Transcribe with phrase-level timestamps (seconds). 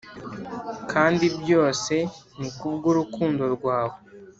[0.91, 1.93] Kandi byose
[2.39, 3.95] ni kubw' urukundo rwawe.